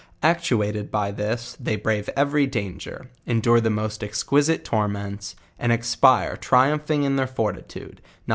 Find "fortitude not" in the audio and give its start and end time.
7.27-8.29